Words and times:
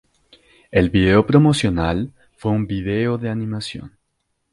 El 0.71 0.89
video 0.89 1.27
promocional 1.27 2.11
fue 2.35 2.53
un 2.53 2.65
vídeo 2.65 3.19
de 3.19 3.29
animación. 3.29 3.99